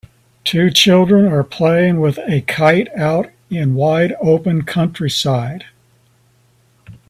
[0.43, 5.65] Two children are playing with a kite out in wide open countryside.